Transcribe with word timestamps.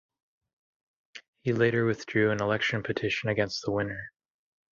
He 1.43 1.53
later 1.53 1.85
withdrew 1.85 2.31
an 2.31 2.41
election 2.41 2.81
petition 2.81 3.29
against 3.29 3.63
the 3.63 3.69
winner. 3.71 4.09